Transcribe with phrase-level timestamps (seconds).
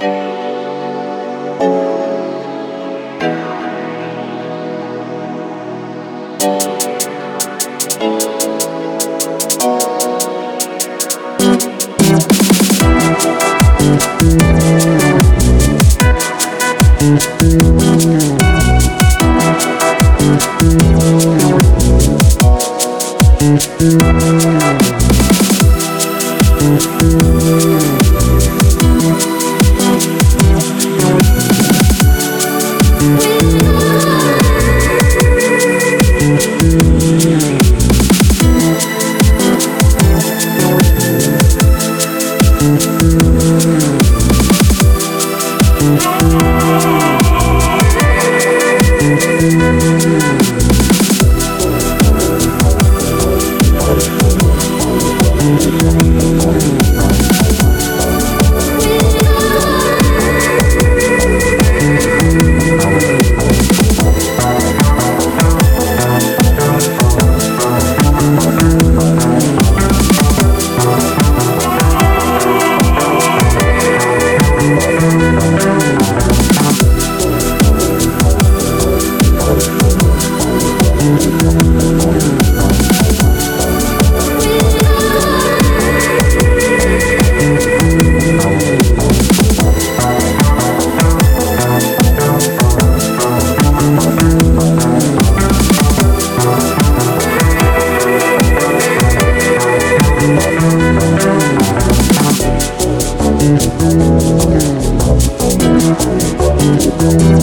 [0.00, 0.28] Thank
[46.00, 47.07] oh you.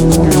[0.00, 0.40] Thank